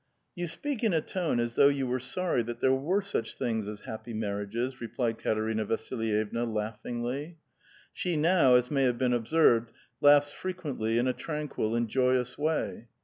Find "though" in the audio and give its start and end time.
1.53-1.67